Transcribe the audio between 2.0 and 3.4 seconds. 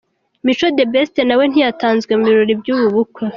mu birori by'ubu bukwe.